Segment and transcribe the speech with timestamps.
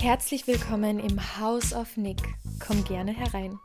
[0.00, 2.22] Herzlich willkommen im House of Nick.
[2.58, 3.58] Komm gerne herein.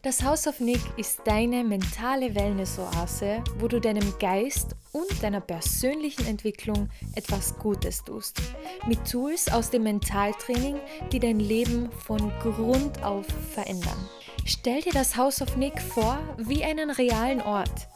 [0.00, 6.24] Das House of Nick ist deine mentale Wellness-Oase, wo du deinem Geist und deiner persönlichen
[6.24, 8.40] Entwicklung etwas Gutes tust.
[8.86, 10.76] Mit Tools aus dem Mentaltraining,
[11.12, 14.08] die dein Leben von Grund auf verändern.
[14.46, 17.88] Stell dir das House of Nick vor wie einen realen Ort.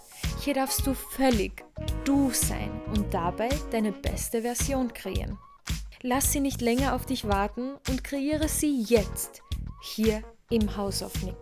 [0.44, 1.64] Hier darfst du völlig
[2.04, 5.38] du sein und dabei deine beste Version kreieren.
[6.02, 9.42] Lass sie nicht länger auf dich warten und kreiere sie jetzt
[9.82, 11.34] hier im House of Nick.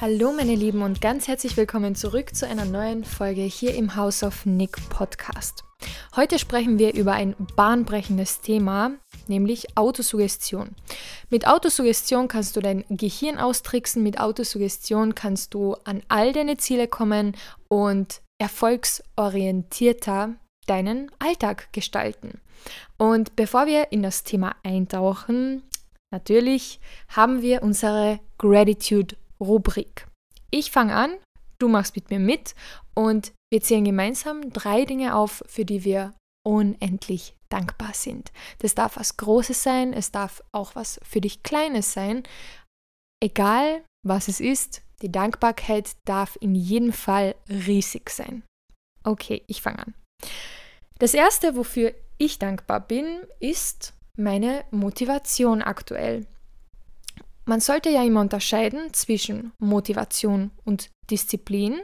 [0.00, 4.24] Hallo meine Lieben und ganz herzlich willkommen zurück zu einer neuen Folge hier im House
[4.24, 5.62] of Nick Podcast.
[6.16, 8.90] Heute sprechen wir über ein bahnbrechendes Thema,
[9.28, 10.74] nämlich Autosuggestion.
[11.30, 16.88] Mit Autosuggestion kannst du dein Gehirn austricksen, mit Autosuggestion kannst du an all deine Ziele
[16.88, 17.36] kommen
[17.68, 20.34] und erfolgsorientierter
[20.66, 22.40] deinen Alltag gestalten.
[22.98, 25.62] Und bevor wir in das Thema eintauchen,
[26.12, 30.06] natürlich haben wir unsere Gratitude-Rubrik.
[30.50, 31.16] Ich fange an,
[31.58, 32.54] du machst mit mir mit
[32.94, 36.14] und wir zählen gemeinsam drei Dinge auf, für die wir
[36.44, 38.32] unendlich dankbar sind.
[38.58, 42.22] Das darf was Großes sein, es darf auch was für dich Kleines sein.
[43.22, 48.42] Egal, was es ist, die Dankbarkeit darf in jedem Fall riesig sein.
[49.04, 49.94] Okay, ich fange an.
[50.98, 53.04] Das Erste, wofür ich dankbar bin,
[53.38, 56.26] ist meine Motivation aktuell.
[57.44, 61.80] Man sollte ja immer unterscheiden zwischen Motivation und Disziplin.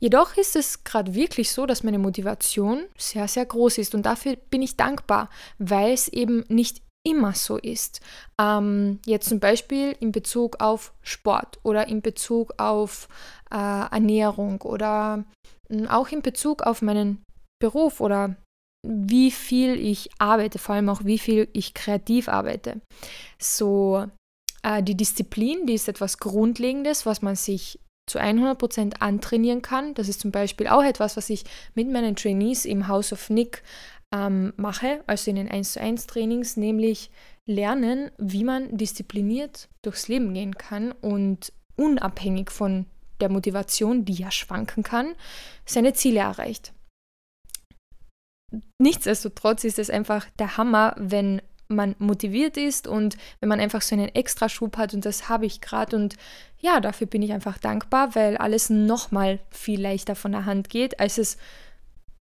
[0.00, 4.36] Jedoch ist es gerade wirklich so, dass meine Motivation sehr, sehr groß ist und dafür
[4.36, 8.00] bin ich dankbar, weil es eben nicht immer so ist.
[8.40, 13.08] Ähm, jetzt zum Beispiel in Bezug auf Sport oder in Bezug auf
[13.50, 15.24] äh, Ernährung oder
[15.70, 17.22] äh, auch in Bezug auf meinen
[17.60, 18.36] Beruf oder
[18.86, 22.80] wie viel ich arbeite, vor allem auch wie viel ich kreativ arbeite.
[23.38, 24.06] So,
[24.62, 27.78] äh, die Disziplin, die ist etwas Grundlegendes, was man sich
[28.10, 29.94] zu 100% antrainieren kann.
[29.94, 31.44] Das ist zum Beispiel auch etwas, was ich
[31.74, 33.62] mit meinen Trainees im House of Nick
[34.12, 37.10] ähm, mache, also in den 1 zu 1 Trainings, nämlich
[37.46, 42.86] lernen, wie man diszipliniert durchs Leben gehen kann und unabhängig von
[43.20, 45.14] der Motivation, die ja schwanken kann,
[45.66, 46.72] seine Ziele erreicht
[48.78, 53.94] nichtsdestotrotz ist es einfach der Hammer, wenn man motiviert ist und wenn man einfach so
[53.94, 56.16] einen Extraschub hat und das habe ich gerade und
[56.58, 60.98] ja, dafür bin ich einfach dankbar, weil alles nochmal viel leichter von der Hand geht,
[60.98, 61.38] als es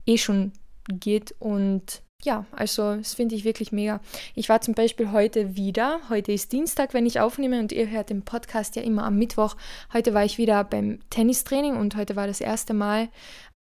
[0.07, 0.53] eh schon
[0.89, 4.01] geht und ja, also das finde ich wirklich mega.
[4.35, 8.11] Ich war zum Beispiel heute wieder, heute ist Dienstag, wenn ich aufnehme und ihr hört
[8.11, 9.57] den Podcast ja immer am Mittwoch.
[9.93, 13.09] Heute war ich wieder beim Tennistraining und heute war das erste Mal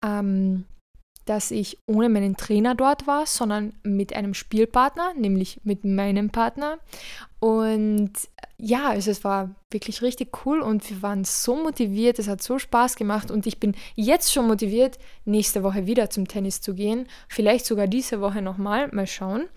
[0.04, 0.66] ähm,
[1.24, 6.78] dass ich ohne meinen Trainer dort war, sondern mit einem Spielpartner, nämlich mit meinem Partner.
[7.40, 8.12] Und
[8.56, 12.58] ja, also es war wirklich richtig cool und wir waren so motiviert, es hat so
[12.58, 17.06] Spaß gemacht und ich bin jetzt schon motiviert, nächste Woche wieder zum Tennis zu gehen.
[17.28, 19.48] Vielleicht sogar diese Woche nochmal, mal schauen.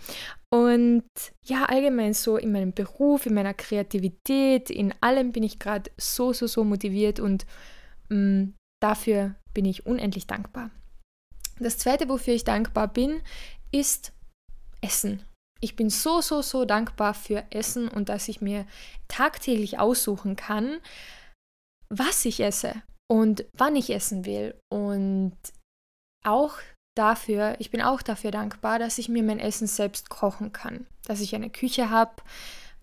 [0.50, 1.04] Und
[1.44, 6.34] ja, allgemein so in meinem Beruf, in meiner Kreativität, in allem bin ich gerade so,
[6.34, 7.46] so, so motiviert und
[8.10, 10.72] mh, mm, dafür bin ich unendlich dankbar.
[11.60, 13.22] Das zweite, wofür ich dankbar bin,
[13.72, 14.14] ist
[14.82, 15.24] Essen.
[15.60, 18.66] Ich bin so, so, so dankbar für Essen und dass ich mir
[19.08, 20.80] tagtäglich aussuchen kann,
[21.90, 22.76] was ich esse
[23.10, 24.56] und wann ich essen will.
[24.72, 25.36] Und
[26.24, 26.54] auch
[26.96, 30.86] dafür, ich bin auch dafür dankbar, dass ich mir mein Essen selbst kochen kann.
[31.06, 32.22] Dass ich eine Küche habe,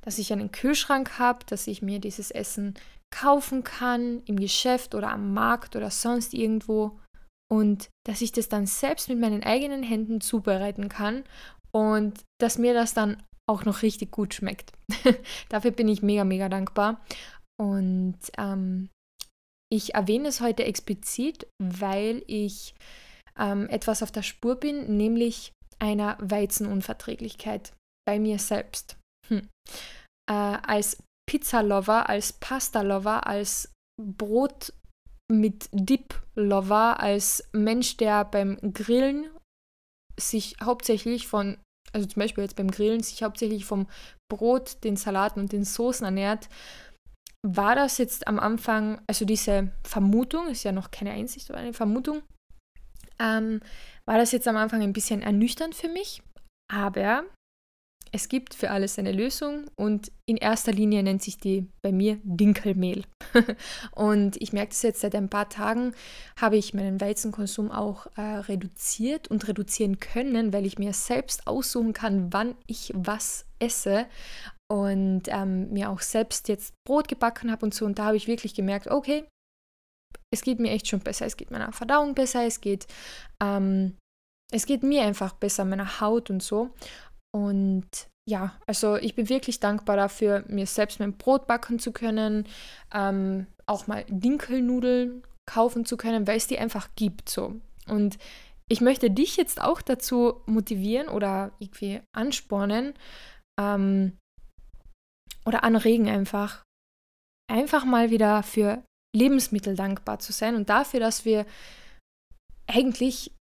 [0.00, 2.74] dass ich einen Kühlschrank habe, dass ich mir dieses Essen
[3.14, 6.98] kaufen kann im Geschäft oder am Markt oder sonst irgendwo
[7.50, 11.24] und dass ich das dann selbst mit meinen eigenen Händen zubereiten kann
[11.72, 14.72] und dass mir das dann auch noch richtig gut schmeckt.
[15.48, 17.04] Dafür bin ich mega, mega dankbar.
[17.60, 18.88] Und ähm,
[19.70, 22.74] ich erwähne es heute explizit, weil ich
[23.38, 27.72] ähm, etwas auf der Spur bin, nämlich einer Weizenunverträglichkeit
[28.06, 28.96] bei mir selbst.
[29.28, 29.48] Hm.
[30.30, 34.72] Äh, als Pizza-Lover, als Pasta-Lover, als Brot-
[35.40, 39.26] mit Dip Lover als Mensch, der beim Grillen
[40.18, 41.58] sich hauptsächlich von,
[41.92, 43.86] also zum Beispiel jetzt beim Grillen, sich hauptsächlich vom
[44.30, 46.48] Brot, den Salaten und den Soßen ernährt,
[47.46, 51.74] war das jetzt am Anfang, also diese Vermutung, ist ja noch keine Einsicht, aber eine
[51.74, 52.22] Vermutung,
[53.18, 53.60] ähm,
[54.06, 56.22] war das jetzt am Anfang ein bisschen ernüchternd für mich,
[56.72, 57.24] aber
[58.14, 62.20] es gibt für alles eine Lösung und in erster Linie nennt sich die bei mir
[62.22, 63.02] Dinkelmehl.
[63.90, 65.96] und ich merke das jetzt seit ein paar Tagen,
[66.40, 71.92] habe ich meinen Weizenkonsum auch äh, reduziert und reduzieren können, weil ich mir selbst aussuchen
[71.92, 74.06] kann, wann ich was esse
[74.70, 77.84] und ähm, mir auch selbst jetzt Brot gebacken habe und so.
[77.84, 79.24] Und da habe ich wirklich gemerkt, okay,
[80.32, 81.26] es geht mir echt schon besser.
[81.26, 82.86] Es geht meiner Verdauung besser, es geht,
[83.42, 83.96] ähm,
[84.52, 86.70] es geht mir einfach besser, meiner Haut und so.
[87.34, 87.88] Und
[88.28, 92.46] ja, also ich bin wirklich dankbar dafür, mir selbst mein Brot backen zu können,
[92.92, 97.60] ähm, auch mal Dinkelnudeln kaufen zu können, weil es die einfach gibt so.
[97.88, 98.18] Und
[98.70, 102.94] ich möchte dich jetzt auch dazu motivieren oder irgendwie anspornen
[103.60, 104.16] ähm,
[105.44, 106.62] oder anregen einfach,
[107.52, 108.82] einfach mal wieder für
[109.14, 111.46] Lebensmittel dankbar zu sein und dafür, dass wir
[112.66, 113.32] eigentlich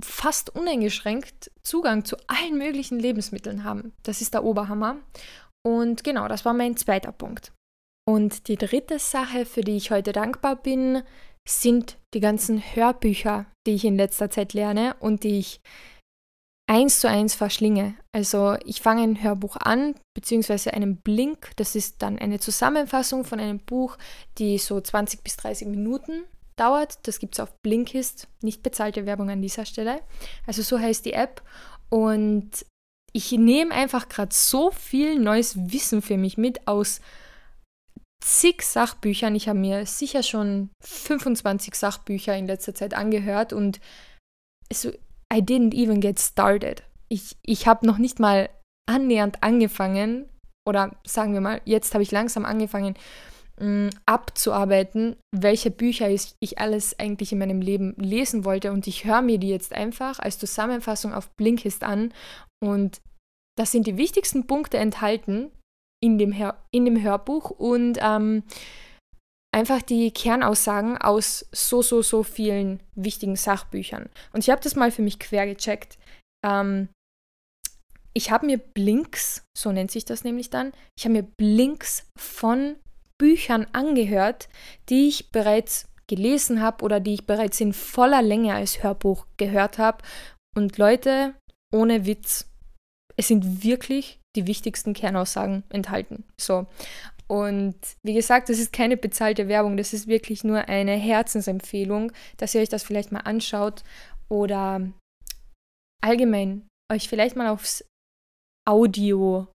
[0.00, 3.92] fast uneingeschränkt Zugang zu allen möglichen Lebensmitteln haben.
[4.02, 4.96] Das ist der Oberhammer.
[5.66, 7.52] Und genau, das war mein zweiter Punkt.
[8.08, 11.02] Und die dritte Sache, für die ich heute dankbar bin,
[11.46, 15.60] sind die ganzen Hörbücher, die ich in letzter Zeit lerne und die ich
[16.68, 17.94] eins zu eins verschlinge.
[18.12, 21.50] Also ich fange ein Hörbuch an, beziehungsweise einen Blink.
[21.56, 23.96] Das ist dann eine Zusammenfassung von einem Buch,
[24.38, 26.24] die so 20 bis 30 Minuten
[26.58, 27.06] dauert.
[27.06, 30.00] Das gibt es auf Blinkist, nicht bezahlte Werbung an dieser Stelle.
[30.46, 31.42] Also so heißt die App.
[31.90, 32.66] Und
[33.12, 37.00] ich nehme einfach gerade so viel neues Wissen für mich mit aus
[38.22, 39.34] zig Sachbüchern.
[39.34, 43.80] Ich habe mir sicher schon 25 Sachbücher in letzter Zeit angehört und
[44.72, 44.90] so,
[45.32, 46.82] I didn't even get started.
[47.08, 48.50] Ich, ich habe noch nicht mal
[48.86, 50.28] annähernd angefangen,
[50.66, 52.94] oder sagen wir mal, jetzt habe ich langsam angefangen,
[54.06, 58.72] abzuarbeiten, welche Bücher ich, ich alles eigentlich in meinem Leben lesen wollte.
[58.72, 62.12] Und ich höre mir die jetzt einfach als Zusammenfassung auf Blinkist an.
[62.62, 63.00] Und
[63.58, 65.50] da sind die wichtigsten Punkte enthalten
[66.00, 68.44] in dem, Hör in dem Hörbuch und ähm,
[69.52, 74.08] einfach die Kernaussagen aus so, so, so vielen wichtigen Sachbüchern.
[74.32, 75.98] Und ich habe das mal für mich quer gecheckt.
[76.46, 76.88] Ähm,
[78.14, 82.76] ich habe mir Blinks, so nennt sich das nämlich dann, ich habe mir Blinks von
[83.18, 84.48] Büchern angehört,
[84.88, 89.78] die ich bereits gelesen habe oder die ich bereits in voller Länge als Hörbuch gehört
[89.78, 89.98] habe.
[90.56, 91.34] Und Leute,
[91.72, 92.50] ohne Witz,
[93.16, 96.24] es sind wirklich die wichtigsten Kernaussagen enthalten.
[96.40, 96.66] So.
[97.26, 102.54] Und wie gesagt, das ist keine bezahlte Werbung, das ist wirklich nur eine Herzensempfehlung, dass
[102.54, 103.84] ihr euch das vielleicht mal anschaut
[104.30, 104.80] oder
[106.02, 107.84] allgemein euch vielleicht mal aufs
[108.66, 109.46] Audio,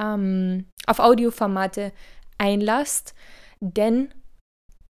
[0.00, 1.92] ähm, auf Audioformate
[2.40, 3.14] einlasst,
[3.60, 4.12] denn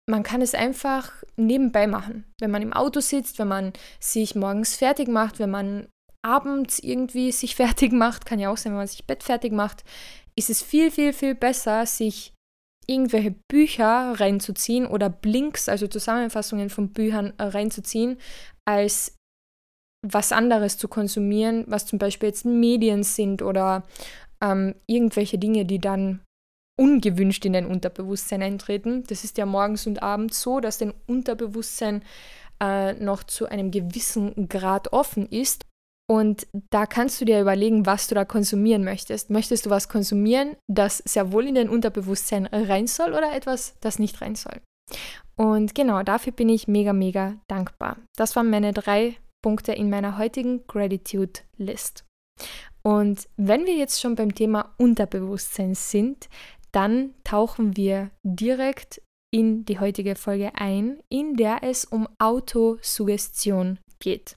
[0.09, 2.25] man kann es einfach nebenbei machen.
[2.41, 5.89] Wenn man im Auto sitzt, wenn man sich morgens fertig macht, wenn man
[6.23, 9.85] abends irgendwie sich fertig macht, kann ja auch sein, wenn man sich Bett fertig macht,
[10.37, 12.33] ist es viel, viel, viel besser, sich
[12.87, 18.19] irgendwelche Bücher reinzuziehen oder Blinks, also Zusammenfassungen von Büchern äh, reinzuziehen,
[18.67, 19.17] als
[20.07, 23.85] was anderes zu konsumieren, was zum Beispiel jetzt Medien sind oder
[24.43, 26.21] ähm, irgendwelche Dinge, die dann
[26.81, 29.05] ungewünscht in dein Unterbewusstsein eintreten.
[29.07, 32.03] Das ist ja morgens und abends so, dass dein Unterbewusstsein
[32.61, 35.67] äh, noch zu einem gewissen Grad offen ist.
[36.09, 39.31] Und da kannst du dir überlegen, was du da konsumieren möchtest.
[39.31, 43.99] Möchtest du was konsumieren, das sehr wohl in dein Unterbewusstsein rein soll oder etwas, das
[43.99, 44.61] nicht rein soll?
[45.37, 47.99] Und genau dafür bin ich mega, mega dankbar.
[48.17, 52.05] Das waren meine drei Punkte in meiner heutigen Gratitude List.
[52.83, 56.29] Und wenn wir jetzt schon beim Thema Unterbewusstsein sind,
[56.73, 59.01] dann tauchen wir direkt
[59.31, 64.37] in die heutige Folge ein, in der es um Autosuggestion geht.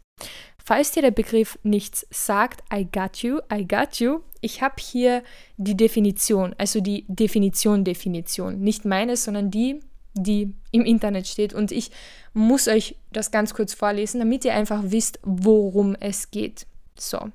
[0.63, 4.21] Falls dir der Begriff nichts sagt, I got you, I got you.
[4.39, 5.23] Ich habe hier
[5.57, 8.59] die Definition, also die Definition, Definition.
[8.61, 9.81] Nicht meine, sondern die,
[10.13, 11.53] die im Internet steht.
[11.53, 11.91] Und ich
[12.33, 16.65] muss euch das ganz kurz vorlesen, damit ihr einfach wisst, worum es geht.
[16.97, 17.29] So.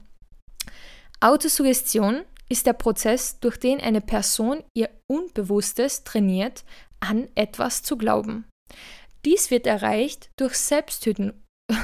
[1.21, 6.65] Autosuggestion ist der Prozess, durch den eine Person ihr Unbewusstes trainiert,
[7.01, 8.47] an etwas zu glauben.
[9.25, 11.35] Dies wird erreicht durch Selbsthypnose.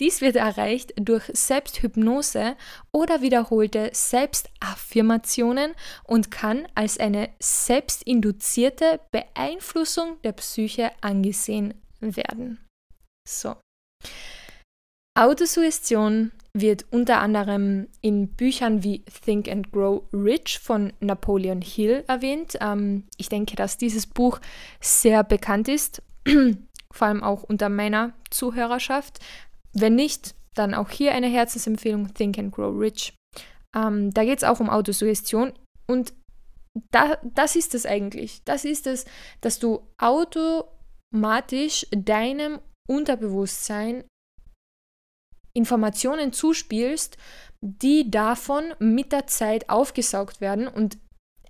[0.00, 2.56] Dies wird erreicht durch Selbsthypnose
[2.92, 12.66] oder wiederholte Selbstaffirmationen und kann als eine selbstinduzierte Beeinflussung der Psyche angesehen werden.
[13.28, 13.54] So.
[15.16, 22.56] Autosuggestion wird unter anderem in Büchern wie Think and Grow Rich von Napoleon Hill erwähnt.
[22.60, 24.40] Ähm, ich denke, dass dieses Buch
[24.80, 26.00] sehr bekannt ist,
[26.92, 29.18] vor allem auch unter meiner Zuhörerschaft.
[29.72, 33.14] Wenn nicht, dann auch hier eine Herzensempfehlung, Think and Grow Rich.
[33.74, 35.52] Ähm, da geht es auch um Autosuggestion
[35.88, 36.14] und
[36.92, 38.42] da, das ist es eigentlich.
[38.44, 39.04] Das ist es,
[39.40, 44.04] dass du automatisch deinem Unterbewusstsein
[45.54, 47.16] Informationen zuspielst,
[47.60, 50.68] die davon mit der Zeit aufgesaugt werden.
[50.68, 50.98] Und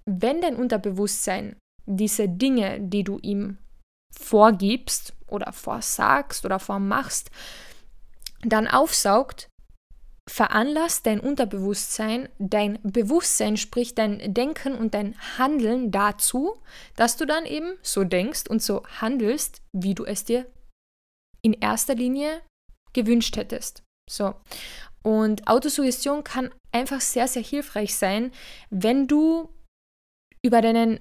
[0.04, 1.56] wenn dein Unterbewusstsein
[1.86, 3.58] diese Dinge, die du ihm
[4.16, 7.30] vorgibst oder vorsagst oder vormachst,
[8.42, 9.48] dann aufsaugt,
[10.28, 16.54] veranlasst dein Unterbewusstsein, dein Bewusstsein, sprich dein Denken und dein Handeln dazu,
[16.96, 20.46] dass du dann eben so denkst und so handelst, wie du es dir
[21.42, 22.40] in erster Linie
[22.94, 23.83] gewünscht hättest.
[24.10, 24.34] So.
[25.02, 28.32] Und Autosuggestion kann einfach sehr, sehr hilfreich sein,
[28.70, 29.50] wenn du
[30.42, 31.00] über deinen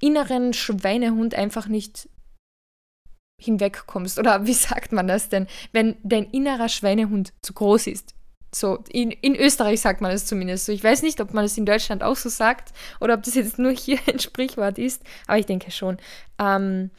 [0.00, 2.08] inneren Schweinehund einfach nicht
[3.40, 4.18] hinwegkommst.
[4.18, 5.46] Oder wie sagt man das denn?
[5.72, 8.14] Wenn dein innerer Schweinehund zu groß ist.
[8.54, 10.72] So, in, in Österreich sagt man es zumindest so.
[10.72, 13.58] Ich weiß nicht, ob man es in Deutschland auch so sagt oder ob das jetzt
[13.58, 15.98] nur hier ein Sprichwort ist, aber ich denke schon.
[16.38, 16.90] Ähm,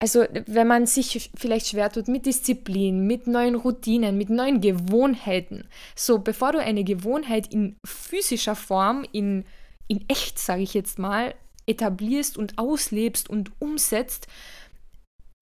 [0.00, 5.68] also, wenn man sich vielleicht schwer tut mit Disziplin, mit neuen Routinen, mit neuen Gewohnheiten.
[5.94, 9.44] So, bevor du eine Gewohnheit in physischer Form, in,
[9.88, 11.34] in echt, sage ich jetzt mal,
[11.66, 14.26] etablierst und auslebst und umsetzt,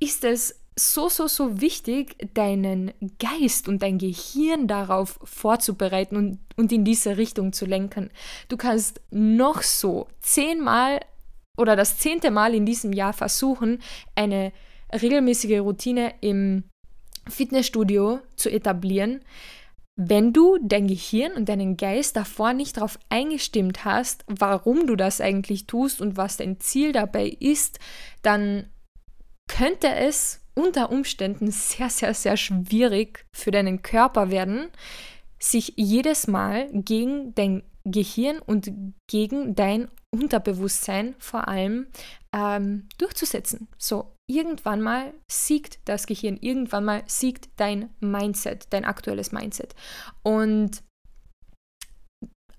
[0.00, 6.72] ist es so, so, so wichtig, deinen Geist und dein Gehirn darauf vorzubereiten und, und
[6.72, 8.10] in diese Richtung zu lenken.
[8.48, 11.00] Du kannst noch so zehnmal
[11.58, 13.82] oder das zehnte Mal in diesem Jahr versuchen,
[14.14, 14.52] eine
[14.92, 16.64] regelmäßige Routine im
[17.28, 19.20] Fitnessstudio zu etablieren.
[19.96, 25.20] Wenn du dein Gehirn und deinen Geist davor nicht darauf eingestimmt hast, warum du das
[25.20, 27.80] eigentlich tust und was dein Ziel dabei ist,
[28.22, 28.70] dann
[29.48, 34.68] könnte es unter Umständen sehr, sehr, sehr schwierig für deinen Körper werden,
[35.40, 38.72] sich jedes Mal gegen dein Gehirn und
[39.10, 41.86] gegen dein Unterbewusstsein vor allem
[42.34, 43.68] ähm, durchzusetzen.
[43.78, 49.74] So, irgendwann mal siegt das Gehirn, irgendwann mal siegt dein Mindset, dein aktuelles Mindset.
[50.22, 50.82] Und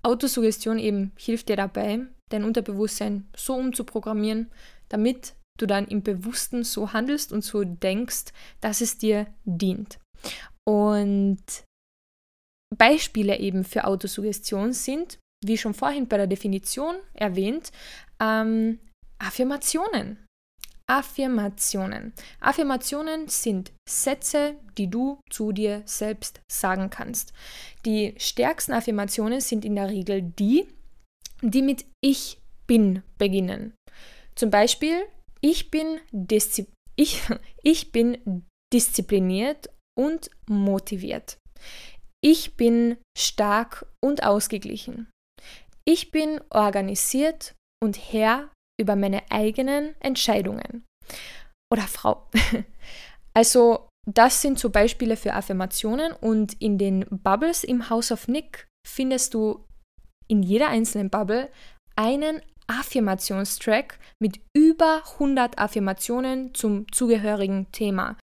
[0.02, 4.50] Autosuggestion eben hilft dir dabei, dein Unterbewusstsein so umzuprogrammieren,
[4.88, 9.98] damit du dann im Bewussten so handelst und so denkst, dass es dir dient.
[10.66, 11.42] Und
[12.76, 17.72] Beispiele eben für Autosuggestion sind, wie schon vorhin bei der Definition erwähnt,
[18.20, 18.78] ähm,
[19.18, 20.24] Affirmationen.
[20.86, 22.12] Affirmationen.
[22.40, 27.32] Affirmationen sind Sätze, die du zu dir selbst sagen kannst.
[27.86, 30.66] Die stärksten Affirmationen sind in der Regel die,
[31.42, 33.74] die mit Ich bin beginnen.
[34.34, 35.02] Zum Beispiel,
[35.40, 36.00] ich bin,
[36.96, 37.22] ich,
[37.62, 41.36] ich bin diszipliniert und motiviert.
[42.20, 45.08] Ich bin stark und ausgeglichen.
[45.84, 50.84] Ich bin organisiert und Herr über meine eigenen Entscheidungen.
[51.72, 52.28] Oder Frau.
[53.32, 58.66] Also das sind so Beispiele für Affirmationen und in den Bubbles im House of Nick
[58.84, 59.64] findest du
[60.26, 61.48] in jeder einzelnen Bubble
[61.96, 68.16] einen Affirmationstrack mit über 100 Affirmationen zum zugehörigen Thema.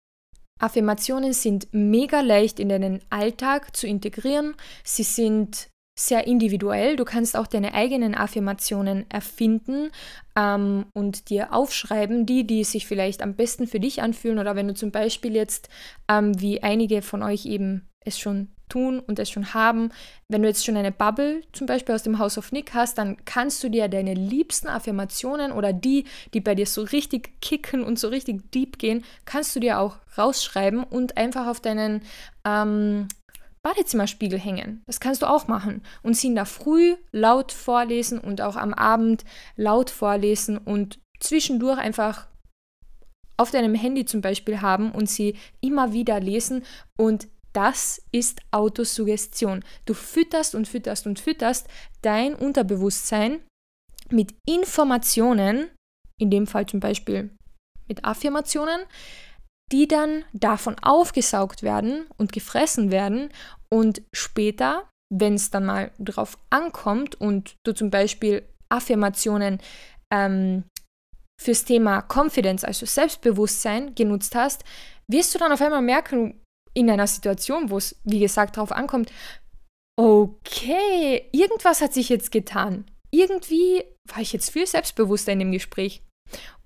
[0.61, 4.54] Affirmationen sind mega leicht in deinen Alltag zu integrieren.
[4.84, 6.96] Sie sind sehr individuell.
[6.96, 9.90] Du kannst auch deine eigenen Affirmationen erfinden
[10.36, 14.38] ähm, und dir aufschreiben, die, die sich vielleicht am besten für dich anfühlen.
[14.38, 15.68] Oder wenn du zum Beispiel jetzt,
[16.08, 19.90] ähm, wie einige von euch eben es schon tun und es schon haben,
[20.28, 23.24] wenn du jetzt schon eine Bubble zum Beispiel aus dem House of Nick hast, dann
[23.24, 27.98] kannst du dir deine liebsten Affirmationen oder die, die bei dir so richtig kicken und
[27.98, 32.02] so richtig deep gehen, kannst du dir auch rausschreiben und einfach auf deinen
[32.44, 33.08] ähm,
[33.64, 34.83] Badezimmerspiegel hängen.
[34.87, 38.75] Das kannst du auch machen und sie in der Früh laut vorlesen und auch am
[38.75, 39.25] Abend
[39.56, 42.28] laut vorlesen und zwischendurch einfach
[43.37, 46.62] auf deinem Handy zum Beispiel haben und sie immer wieder lesen
[46.97, 49.64] und das ist Autosuggestion.
[49.87, 51.68] Du fütterst und fütterst und fütterst
[52.02, 53.40] dein Unterbewusstsein
[54.11, 55.71] mit Informationen,
[56.18, 57.30] in dem Fall zum Beispiel
[57.88, 58.80] mit Affirmationen,
[59.74, 63.30] die dann davon aufgesaugt werden und gefressen werden
[63.68, 69.58] und später, wenn es dann mal drauf ankommt und du zum Beispiel Affirmationen
[70.12, 70.62] ähm,
[71.42, 74.62] fürs Thema Confidence, also Selbstbewusstsein genutzt hast,
[75.10, 76.40] wirst du dann auf einmal merken,
[76.72, 79.10] in einer Situation, wo es, wie gesagt, drauf ankommt,
[79.98, 82.84] okay, irgendwas hat sich jetzt getan.
[83.10, 86.04] Irgendwie war ich jetzt viel selbstbewusster in dem Gespräch.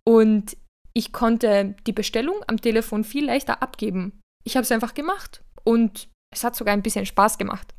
[0.07, 0.59] Und
[0.99, 4.21] ich konnte die Bestellung am Telefon viel leichter abgeben.
[4.45, 7.73] Ich habe es einfach gemacht und es hat sogar ein bisschen Spaß gemacht.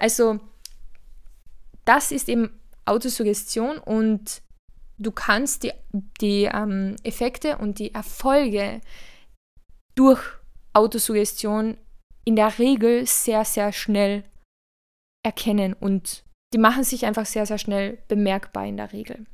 [0.00, 0.40] Also
[1.84, 4.40] das ist eben Autosuggestion und
[4.96, 5.72] du kannst die,
[6.22, 8.80] die ähm, Effekte und die Erfolge
[9.94, 10.22] durch
[10.72, 11.76] Autosuggestion
[12.24, 14.24] in der Regel sehr, sehr schnell
[15.22, 19.26] erkennen und die machen sich einfach sehr, sehr schnell bemerkbar in der Regel.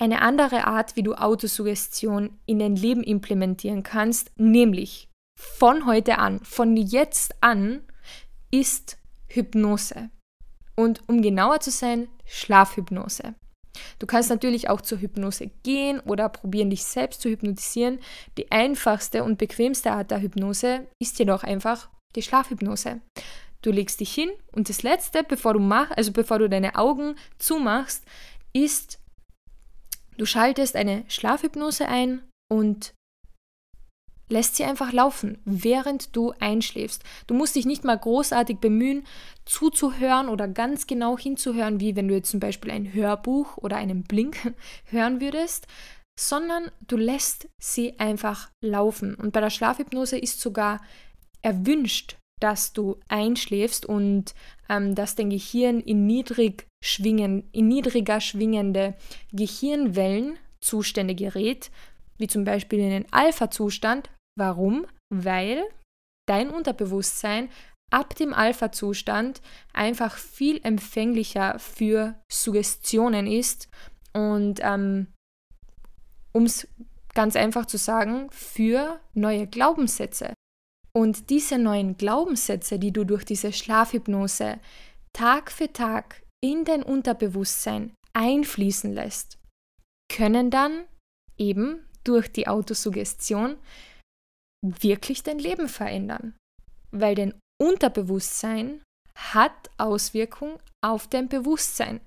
[0.00, 6.40] Eine andere Art, wie du Autosuggestion in dein Leben implementieren kannst, nämlich von heute an,
[6.40, 7.82] von jetzt an,
[8.50, 8.96] ist
[9.28, 10.08] Hypnose.
[10.74, 13.34] Und um genauer zu sein, Schlafhypnose.
[13.98, 17.98] Du kannst natürlich auch zur Hypnose gehen oder probieren, dich selbst zu hypnotisieren.
[18.38, 23.02] Die einfachste und bequemste Art der Hypnose ist jedoch einfach die Schlafhypnose.
[23.60, 27.16] Du legst dich hin und das letzte, bevor du mach, also bevor du deine Augen
[27.38, 28.02] zumachst,
[28.54, 28.99] ist,
[30.20, 32.20] du schaltest eine Schlafhypnose ein
[32.52, 32.92] und
[34.28, 37.02] lässt sie einfach laufen, während du einschläfst.
[37.26, 39.04] Du musst dich nicht mal großartig bemühen,
[39.46, 44.04] zuzuhören oder ganz genau hinzuhören, wie wenn du jetzt zum Beispiel ein Hörbuch oder einen
[44.04, 45.66] Blink hören würdest,
[46.18, 49.14] sondern du lässt sie einfach laufen.
[49.14, 50.82] Und bei der Schlafhypnose ist sogar
[51.40, 54.34] erwünscht, dass du einschläfst und
[54.68, 58.94] ähm, dass dein Gehirn in, niedrig schwingen, in niedriger schwingende
[59.32, 61.70] Gehirnwellenzustände gerät,
[62.18, 64.10] wie zum Beispiel in den Alpha-Zustand,
[64.40, 64.86] Warum?
[65.12, 65.64] Weil
[66.26, 67.50] dein Unterbewusstsein
[67.90, 69.42] ab dem Alpha-Zustand
[69.74, 73.68] einfach viel empfänglicher für Suggestionen ist
[74.14, 75.08] und ähm,
[76.32, 76.68] um es
[77.14, 80.32] ganz einfach zu sagen, für neue Glaubenssätze.
[80.92, 84.58] Und diese neuen Glaubenssätze, die du durch diese Schlafhypnose
[85.12, 89.38] Tag für Tag in dein Unterbewusstsein einfließen lässt,
[90.10, 90.84] können dann
[91.38, 93.56] eben durch die Autosuggestion
[94.64, 96.34] wirklich dein Leben verändern.
[96.90, 98.82] Weil dein Unterbewusstsein
[99.16, 102.00] hat Auswirkungen auf dein Bewusstsein.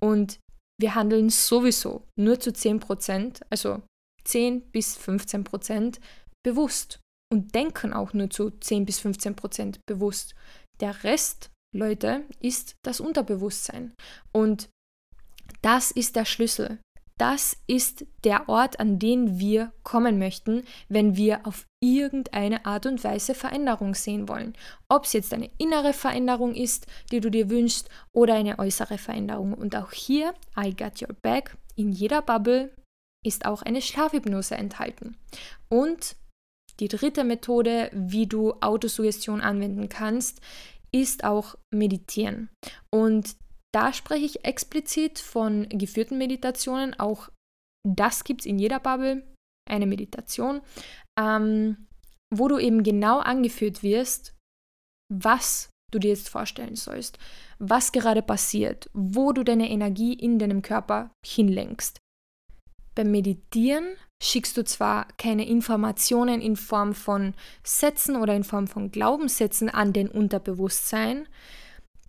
[0.00, 0.38] Und
[0.80, 3.82] wir handeln sowieso nur zu 10%, also
[4.24, 6.00] 10 bis 15%
[6.44, 7.00] bewusst
[7.32, 10.34] und denken auch nur zu 10 bis 15% bewusst.
[10.80, 13.92] Der Rest, Leute, ist das Unterbewusstsein.
[14.32, 14.68] Und
[15.62, 16.78] das ist der Schlüssel.
[17.18, 23.02] Das ist der Ort, an den wir kommen möchten, wenn wir auf irgendeine Art und
[23.04, 24.54] Weise Veränderung sehen wollen.
[24.90, 29.54] Ob es jetzt eine innere Veränderung ist, die du dir wünschst, oder eine äußere Veränderung.
[29.54, 32.74] Und auch hier, I got your back, in jeder Bubble
[33.24, 35.16] ist auch eine Schlafhypnose enthalten.
[35.70, 36.16] Und
[36.80, 40.42] die dritte Methode, wie du Autosuggestion anwenden kannst,
[40.92, 42.50] ist auch Meditieren.
[42.92, 43.36] Und
[43.74, 46.98] da spreche ich explizit von geführten Meditationen.
[46.98, 47.28] Auch
[47.86, 49.26] das gibt es in jeder Bubble,
[49.70, 50.62] eine Meditation,
[51.18, 51.86] ähm,
[52.34, 54.34] wo du eben genau angeführt wirst,
[55.12, 57.18] was du dir jetzt vorstellen sollst,
[57.58, 61.98] was gerade passiert, wo du deine Energie in deinem Körper hinlenkst.
[62.94, 68.90] Beim Meditieren schickst du zwar keine Informationen in Form von Sätzen oder in Form von
[68.90, 71.28] Glaubenssätzen an den Unterbewusstsein,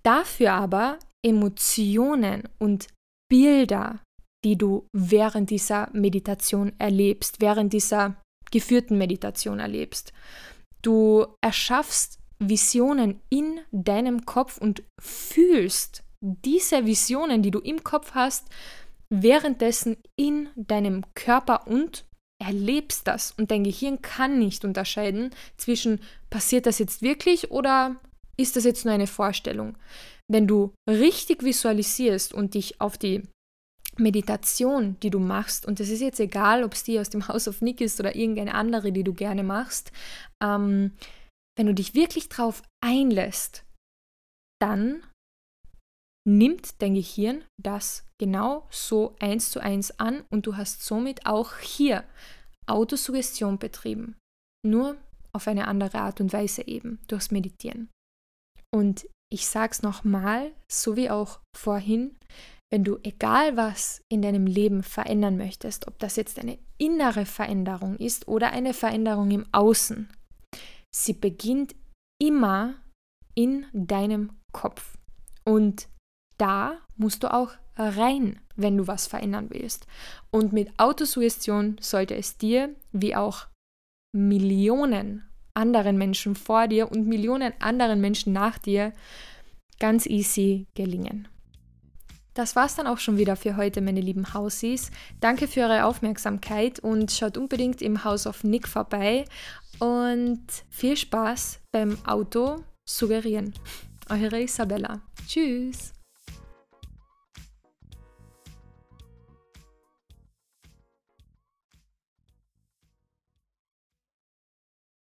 [0.04, 2.88] dafür aber Emotionen und
[3.30, 4.00] Bilder,
[4.46, 8.16] die du während dieser Meditation erlebst, während dieser
[8.52, 10.14] geführten Meditation erlebst.
[10.82, 18.48] Du erschaffst Visionen in deinem Kopf und fühlst diese Visionen, die du im Kopf hast,
[19.10, 22.06] währenddessen in deinem Körper und
[22.40, 23.32] erlebst das.
[23.32, 27.96] Und dein Gehirn kann nicht unterscheiden zwischen, passiert das jetzt wirklich oder
[28.38, 29.78] ist das jetzt nur eine Vorstellung?
[30.28, 33.24] Wenn du richtig visualisierst und dich auf die
[33.98, 37.48] Meditation, die du machst, und es ist jetzt egal, ob es die aus dem House
[37.48, 39.92] of Nick ist oder irgendeine andere, die du gerne machst,
[40.44, 40.92] ähm,
[41.58, 43.64] wenn du dich wirklich drauf einlässt,
[44.62, 45.02] dann
[46.28, 51.58] nimmt dein Gehirn das genau so eins zu eins an und du hast somit auch
[51.58, 52.04] hier
[52.68, 54.18] Autosuggestion betrieben.
[54.66, 54.98] Nur
[55.34, 57.90] auf eine andere Art und Weise eben, durchs Meditieren.
[58.74, 62.18] Und ich sage es nochmal, so wie auch vorhin,
[62.72, 67.96] wenn du egal was in deinem Leben verändern möchtest, ob das jetzt eine innere Veränderung
[67.98, 70.10] ist oder eine Veränderung im Außen,
[70.94, 71.76] sie beginnt
[72.22, 72.76] immer
[73.36, 74.98] in deinem Kopf.
[75.46, 75.88] Und
[76.38, 79.88] da musst du auch rein, wenn du was verändern willst.
[80.32, 83.46] Und mit Autosuggestion sollte es dir, wie auch
[84.14, 85.24] Millionen
[85.54, 88.94] anderen Menschen vor dir und Millionen anderen Menschen nach dir
[89.80, 91.28] ganz easy gelingen.
[92.34, 94.92] Das war's dann auch schon wieder für heute, meine lieben Hausies.
[95.20, 99.26] Danke für eure Aufmerksamkeit und schaut unbedingt im House of Nick vorbei
[99.80, 103.54] und viel Spaß beim Auto suggerieren.
[104.10, 105.02] Eure Isabella.
[105.28, 105.97] Tschüss.